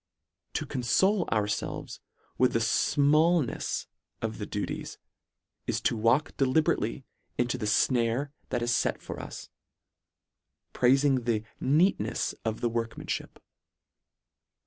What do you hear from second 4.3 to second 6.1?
the duties, is to